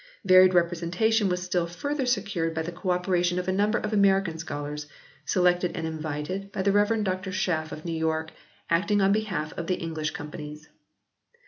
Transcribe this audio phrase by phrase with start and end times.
[0.25, 4.39] Varied representation was still further secured by the co operation of a number of American
[4.39, 4.87] scholars,
[5.25, 7.03] selected and invited by the Rev.
[7.03, 8.31] Dr Schaff of New York,
[8.67, 10.67] acting on behalf of the English Companies.